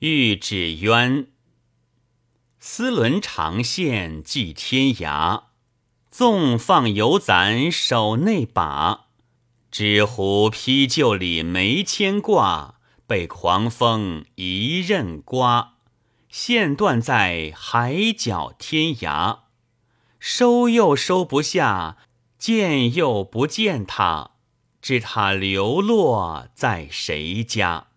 [0.00, 1.26] 欲指渊，
[2.58, 5.42] 丝纶长线系天涯，
[6.10, 9.08] 纵放游咱手内把。
[9.70, 12.76] 纸糊披旧里没牵挂，
[13.06, 15.74] 被狂风一任刮，
[16.30, 19.40] 线断在海角天涯。
[20.18, 21.98] 收又收不下，
[22.38, 24.30] 见又不见他，
[24.80, 27.88] 知他流落在谁家？